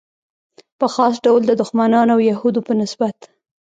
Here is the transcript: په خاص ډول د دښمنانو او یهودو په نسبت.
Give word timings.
په 0.79 0.87
خاص 0.95 1.13
ډول 1.25 1.41
د 1.45 1.51
دښمنانو 1.61 2.11
او 2.15 2.19
یهودو 2.29 2.59
په 2.67 2.73
نسبت. 2.81 3.15